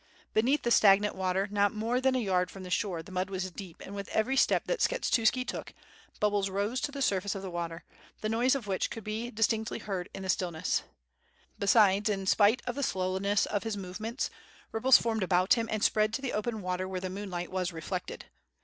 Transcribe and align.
Beneath 0.33 0.63
the 0.63 0.71
stagnant 0.71 1.13
water 1.13 1.47
not 1.51 1.75
more 1.75 2.01
than 2.01 2.15
a 2.15 2.17
yard 2.17 2.49
from 2.49 2.63
the 2.63 2.71
shore, 2.71 3.03
the 3.03 3.11
mud 3.11 3.29
was 3.29 3.51
deep, 3.51 3.83
and 3.85 3.93
with 3.93 4.07
every 4.09 4.35
step 4.35 4.65
that 4.65 4.79
Skshetuski 4.79 5.45
took, 5.45 5.75
bubbles 6.19 6.49
rose 6.49 6.81
to 6.81 6.91
the 6.91 7.03
surface 7.03 7.35
of 7.35 7.43
the 7.43 7.51
water, 7.51 7.83
the 8.21 8.27
noise' 8.27 8.55
of 8.55 8.65
which 8.65 8.89
could 8.89 9.03
be 9.03 9.29
distinctly 9.29 9.77
heard 9.77 10.09
in 10.11 10.23
the 10.23 10.29
stillness; 10.29 10.81
besides, 11.59 12.09
in 12.09 12.25
spite 12.25 12.63
of 12.65 12.73
the 12.73 12.81
slowness 12.81 13.45
of 13.45 13.61
his 13.61 13.77
movements 13.77 14.31
ripples 14.71 14.97
formed 14.97 15.21
about 15.21 15.53
him 15.53 15.67
and 15.69 15.83
spread 15.83 16.13
to 16.13 16.21
the 16.23 16.33
open 16.33 16.63
water 16.63 16.87
where 16.87 16.99
the 16.99 17.07
moonlight 17.07 17.51
was 17.51 17.71
reflected. 17.71 18.25